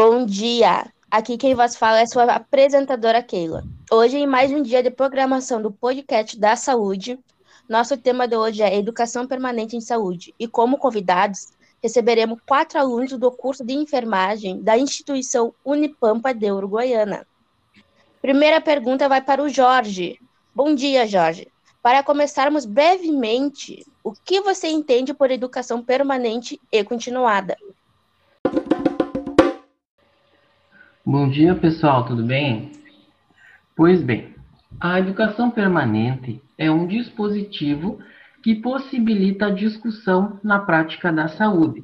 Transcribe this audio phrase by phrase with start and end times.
[0.00, 0.86] Bom dia!
[1.10, 3.64] Aqui quem vos fala é sua apresentadora Keila.
[3.90, 7.18] Hoje, em mais um dia de programação do podcast da saúde,
[7.68, 10.32] nosso tema de hoje é Educação Permanente em Saúde.
[10.38, 11.48] E como convidados,
[11.82, 17.26] receberemos quatro alunos do curso de enfermagem da instituição Unipampa de Uruguaiana.
[18.22, 20.20] Primeira pergunta vai para o Jorge.
[20.54, 21.48] Bom dia, Jorge.
[21.82, 27.56] Para começarmos brevemente, o que você entende por educação permanente e continuada?
[31.10, 32.70] Bom dia, pessoal, tudo bem?
[33.74, 34.34] Pois bem,
[34.78, 37.98] a educação permanente é um dispositivo
[38.42, 41.82] que possibilita a discussão na prática da saúde.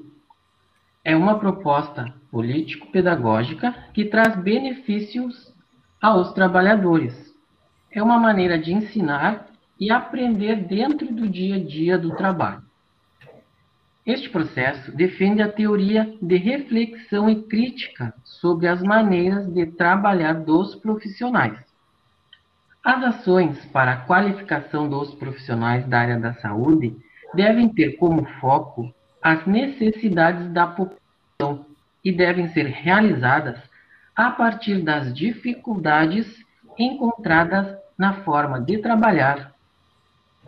[1.02, 5.54] É uma proposta político-pedagógica que traz benefícios
[6.02, 7.34] aos trabalhadores.
[7.90, 9.46] É uma maneira de ensinar
[9.80, 12.62] e aprender dentro do dia a dia do trabalho.
[14.06, 20.74] Este processo defende a teoria de reflexão e crítica sobre as maneiras de trabalhar dos
[20.74, 21.58] profissionais.
[22.84, 26.94] As ações para a qualificação dos profissionais da área da saúde
[27.32, 31.64] devem ter como foco as necessidades da população
[32.04, 33.58] e devem ser realizadas
[34.14, 36.26] a partir das dificuldades
[36.78, 39.53] encontradas na forma de trabalhar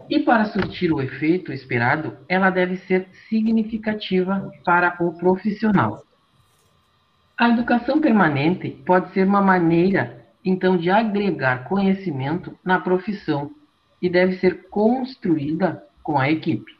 [0.09, 6.03] e para surtir o efeito esperado, ela deve ser significativa para o profissional.
[7.37, 13.51] A educação permanente pode ser uma maneira, então, de agregar conhecimento na profissão
[14.01, 16.73] e deve ser construída com a equipe.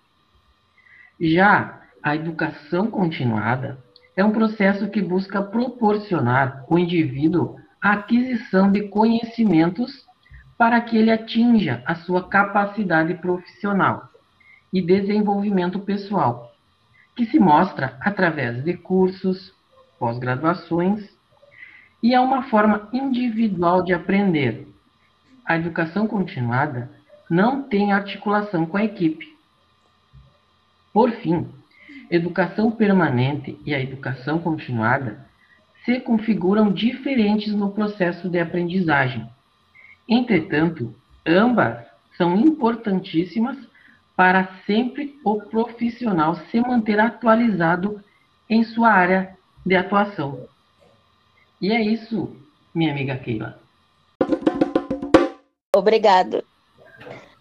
[1.21, 3.79] Já a educação continuada
[4.17, 10.06] é um processo que busca proporcionar ao indivíduo a aquisição de conhecimentos
[10.59, 14.09] para que ele atinja a sua capacidade profissional
[14.73, 16.53] e desenvolvimento pessoal,
[17.15, 19.53] que se mostra através de cursos,
[19.99, 21.09] pós-graduações,
[22.03, 24.67] e é uma forma individual de aprender.
[25.45, 26.91] A educação continuada
[27.29, 29.35] não tem articulação com a equipe.
[30.93, 31.49] Por fim,
[32.11, 35.27] educação permanente e a educação continuada
[35.85, 39.29] se configuram diferentes no processo de aprendizagem
[40.09, 40.95] Entretanto,
[41.27, 41.85] ambas
[42.17, 43.57] são importantíssimas
[44.15, 48.03] para sempre o profissional se manter atualizado
[48.49, 50.47] em sua área de atuação.
[51.61, 52.35] E é isso,
[52.75, 53.61] minha amiga Keila.
[55.75, 56.43] Obrigado.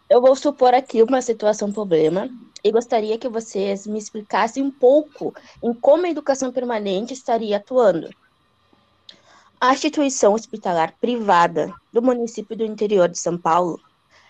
[0.10, 2.30] Eu vou supor aqui uma situação problema
[2.64, 5.34] e gostaria que vocês me explicassem um pouco
[5.64, 8.10] em como a educação permanente estaria atuando.
[9.60, 13.80] A instituição hospitalar privada do município do interior de São Paulo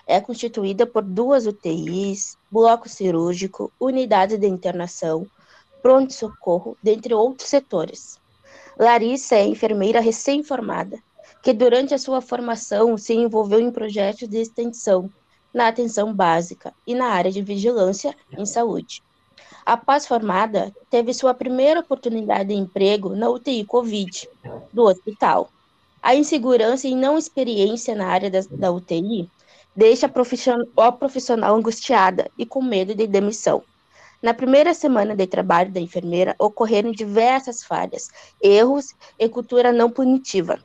[0.05, 5.25] é constituída por duas UTIs, bloco cirúrgico, unidade de internação,
[5.81, 8.19] pronto-socorro, dentre outros setores.
[8.77, 10.99] Larissa é enfermeira recém-formada,
[11.41, 15.09] que durante a sua formação se envolveu em projetos de extensão
[15.51, 19.01] na atenção básica e na área de vigilância em saúde.
[19.65, 24.29] Após formada, teve sua primeira oportunidade de emprego na UTI Covid
[24.71, 25.49] do hospital.
[26.03, 29.27] A insegurança e não experiência na área da, da UTI
[29.75, 33.63] deixa a profissional, a profissional angustiada e com medo de demissão.
[34.21, 38.09] Na primeira semana de trabalho da enfermeira, ocorreram diversas falhas,
[38.39, 40.59] erros e cultura não punitiva,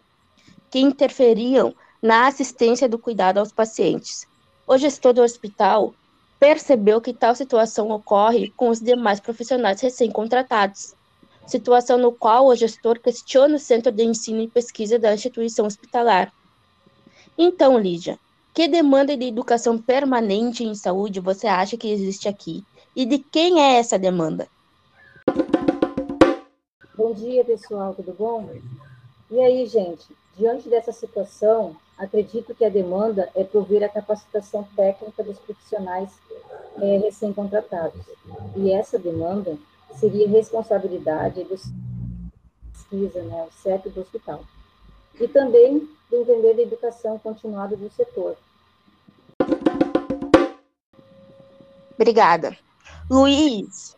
[0.70, 4.26] que interferiam na assistência do cuidado aos pacientes.
[4.66, 5.94] O gestor do hospital
[6.40, 10.94] percebeu que tal situação ocorre com os demais profissionais recém-contratados,
[11.46, 16.32] situação no qual o gestor questiona o Centro de Ensino e Pesquisa da instituição hospitalar.
[17.36, 18.18] Então, Lídia,
[18.54, 22.64] que demanda de educação permanente em saúde você acha que existe aqui?
[22.96, 24.48] E de quem é essa demanda?
[26.96, 28.48] Bom dia, pessoal, tudo bom?
[29.30, 30.06] E aí, gente,
[30.36, 36.10] diante dessa situação, acredito que a demanda é prover a capacitação técnica dos profissionais
[36.80, 38.00] é, recém-contratados.
[38.56, 39.56] E essa demanda
[39.98, 41.56] seria responsabilidade do
[42.72, 44.40] pesquisa, né, o CEP do hospital.
[45.20, 48.36] E também do entender da educação continuada do setor.
[51.94, 52.56] Obrigada.
[53.10, 53.94] Luiz,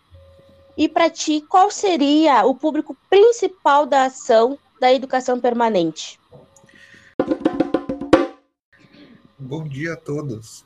[0.76, 6.18] e para ti, qual seria o público principal da ação da educação permanente?
[9.44, 10.64] Bom dia a todos.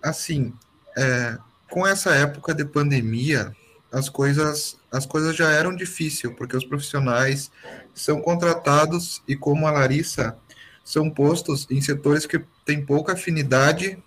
[0.00, 0.54] Assim,
[0.96, 1.36] é,
[1.68, 3.54] com essa época de pandemia,
[3.90, 7.50] as coisas, as coisas já eram difíceis, porque os profissionais
[7.92, 10.36] são contratados e, como a Larissa,
[10.84, 13.98] são postos em setores que têm pouca afinidade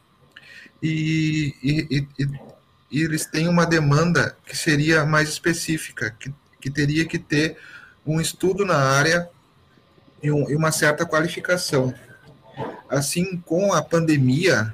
[0.82, 2.28] e, e, e,
[2.90, 7.58] e eles têm uma demanda que seria mais específica, que, que teria que ter
[8.06, 9.30] um estudo na área
[10.22, 11.94] e, um, e uma certa qualificação.
[12.94, 14.72] Assim, com a pandemia,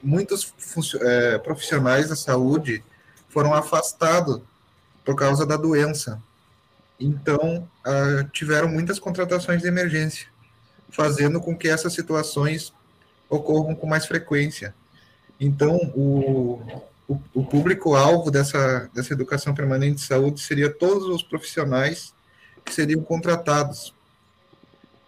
[0.00, 0.54] muitos
[1.00, 2.84] é, profissionais da saúde
[3.28, 4.40] foram afastados
[5.04, 6.22] por causa da doença.
[7.00, 10.28] Então, uh, tiveram muitas contratações de emergência,
[10.90, 12.72] fazendo com que essas situações
[13.28, 14.72] ocorram com mais frequência.
[15.40, 16.62] Então, o,
[17.08, 22.14] o, o público-alvo dessa, dessa educação permanente de saúde seria todos os profissionais
[22.64, 23.92] que seriam contratados.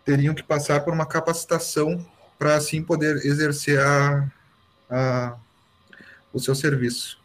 [0.04, 2.04] Teriam que passar por uma capacitação
[2.40, 4.26] para, assim, poder exercer a,
[4.88, 5.36] a,
[6.32, 7.20] o seu serviço.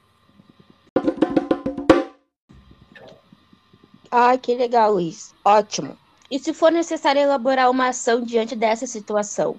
[4.11, 5.33] Ah, que legal, Luiz.
[5.45, 5.97] Ótimo.
[6.29, 9.55] E se for necessário elaborar uma ação diante dessa situação?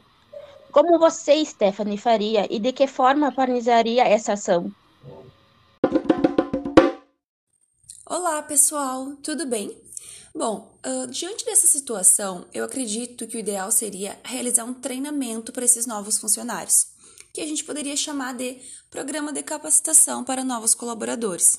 [0.70, 4.70] Como você, Stephanie, faria e de que forma organizaria essa ação?
[8.04, 9.74] Olá, pessoal, tudo bem?
[10.36, 15.64] Bom, uh, diante dessa situação, eu acredito que o ideal seria realizar um treinamento para
[15.64, 16.88] esses novos funcionários,
[17.32, 18.60] que a gente poderia chamar de
[18.90, 21.58] Programa de Capacitação para Novos Colaboradores.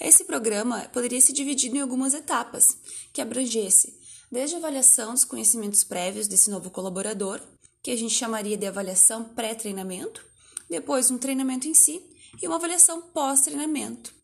[0.00, 2.76] Esse programa poderia se dividir em algumas etapas,
[3.12, 3.96] que abrangesse
[4.28, 7.40] desde a avaliação dos conhecimentos prévios desse novo colaborador,
[7.80, 10.26] que a gente chamaria de avaliação pré-treinamento,
[10.68, 12.02] depois um treinamento em si
[12.42, 14.19] e uma avaliação pós-treinamento.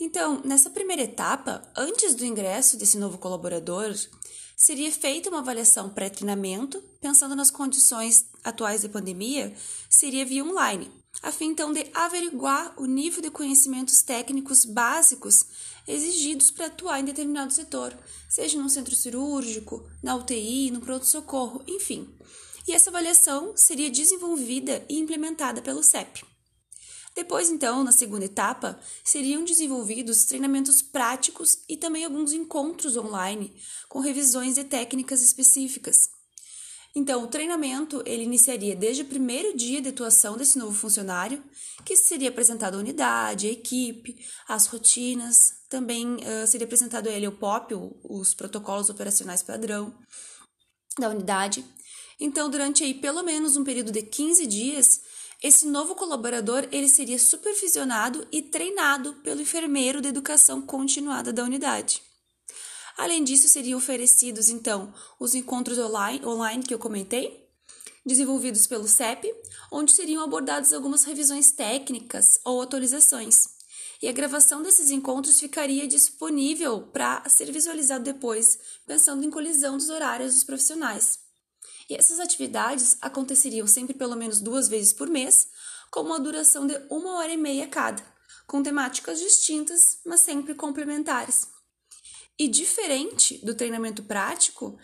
[0.00, 3.94] Então, nessa primeira etapa, antes do ingresso desse novo colaborador,
[4.56, 9.54] seria feita uma avaliação pré-treinamento, pensando nas condições atuais de pandemia,
[9.90, 10.90] seria via online,
[11.22, 15.44] a fim então de averiguar o nível de conhecimentos técnicos básicos
[15.86, 17.94] exigidos para atuar em determinado setor,
[18.26, 22.08] seja no centro cirúrgico, na UTI, no pronto-socorro, enfim.
[22.66, 26.29] E essa avaliação seria desenvolvida e implementada pelo CEP.
[27.14, 33.52] Depois, então, na segunda etapa, seriam desenvolvidos treinamentos práticos e também alguns encontros online
[33.88, 36.08] com revisões de técnicas específicas.
[36.94, 41.42] Então, o treinamento ele iniciaria desde o primeiro dia de atuação desse novo funcionário,
[41.84, 44.16] que seria apresentado a unidade, a equipe,
[44.48, 49.94] as rotinas, também uh, seria apresentado a ele o POP, os protocolos operacionais padrão
[50.98, 51.64] da unidade.
[52.18, 55.00] Então, durante aí pelo menos um período de 15 dias,
[55.42, 62.02] esse novo colaborador ele seria supervisionado e treinado pelo enfermeiro de educação continuada da unidade.
[62.96, 67.48] Além disso, seriam oferecidos, então, os encontros online, online que eu comentei,
[68.04, 69.34] desenvolvidos pelo CEP,
[69.72, 73.60] onde seriam abordadas algumas revisões técnicas ou atualizações.
[74.02, 79.88] E a gravação desses encontros ficaria disponível para ser visualizado depois, pensando em colisão dos
[79.88, 81.29] horários dos profissionais.
[81.90, 85.48] E essas atividades aconteceriam sempre pelo menos duas vezes por mês,
[85.90, 88.00] com uma duração de uma hora e meia cada,
[88.46, 91.48] com temáticas distintas, mas sempre complementares.
[92.38, 94.78] E diferente do treinamento prático,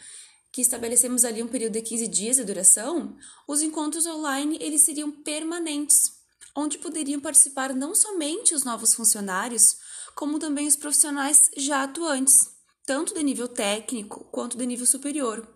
[0.51, 3.17] que estabelecemos ali um período de 15 dias de duração,
[3.47, 6.11] os encontros online eles seriam permanentes,
[6.57, 9.77] onde poderiam participar não somente os novos funcionários,
[10.17, 12.51] como também os profissionais já atuantes,
[12.85, 15.56] tanto de nível técnico quanto de nível superior,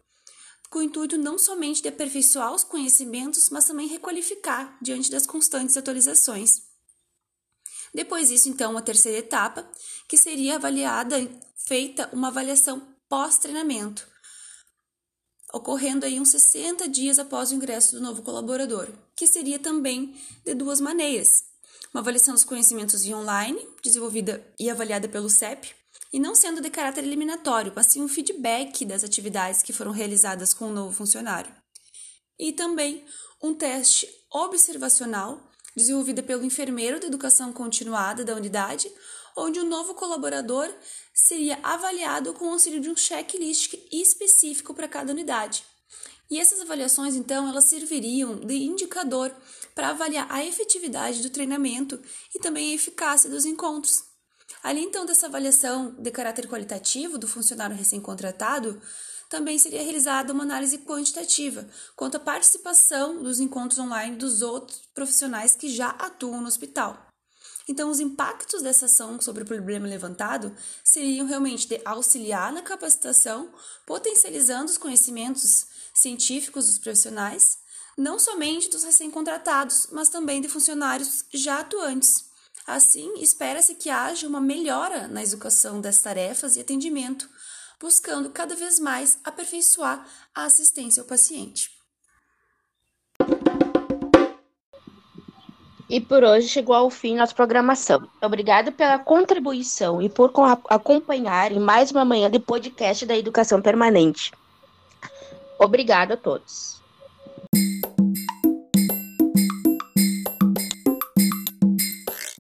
[0.70, 5.76] com o intuito não somente de aperfeiçoar os conhecimentos, mas também requalificar diante das constantes
[5.76, 6.62] atualizações.
[7.93, 9.69] Depois disso, então, a terceira etapa,
[10.08, 11.17] que seria avaliada
[11.67, 14.06] feita uma avaliação pós-treinamento,
[15.53, 20.55] ocorrendo aí uns 60 dias após o ingresso do novo colaborador, que seria também de
[20.55, 21.44] duas maneiras.
[21.93, 25.74] Uma avaliação dos conhecimentos via online, desenvolvida e avaliada pelo CEP,
[26.12, 30.52] e não sendo de caráter eliminatório, mas sim um feedback das atividades que foram realizadas
[30.52, 31.55] com o novo funcionário.
[32.38, 33.05] E também
[33.43, 35.40] um teste observacional,
[35.76, 38.90] desenvolvida pelo enfermeiro de educação continuada da unidade,
[39.36, 40.69] onde o novo colaborador
[41.14, 45.64] seria avaliado com o auxílio de um checklist específico para cada unidade.
[46.31, 49.34] E essas avaliações, então, elas serviriam de indicador
[49.74, 52.00] para avaliar a efetividade do treinamento
[52.34, 54.09] e também a eficácia dos encontros.
[54.62, 58.81] Além, então, dessa avaliação de caráter qualitativo do funcionário recém-contratado,
[59.29, 65.55] também seria realizada uma análise quantitativa quanto à participação dos encontros online dos outros profissionais
[65.55, 67.06] que já atuam no hospital.
[67.69, 73.48] Então, os impactos dessa ação sobre o problema levantado seriam realmente de auxiliar na capacitação,
[73.86, 77.58] potencializando os conhecimentos científicos dos profissionais,
[77.96, 82.30] não somente dos recém-contratados, mas também de funcionários já atuantes.
[82.70, 87.29] Assim, espera-se que haja uma melhora na execução das tarefas e atendimento,
[87.81, 91.69] buscando cada vez mais aperfeiçoar a assistência ao paciente.
[95.89, 98.08] E por hoje chegou ao fim nossa programação.
[98.22, 100.32] Obrigado pela contribuição e por
[100.69, 104.31] acompanhar em mais uma manhã de podcast da Educação Permanente.
[105.58, 106.80] Obrigado a todos.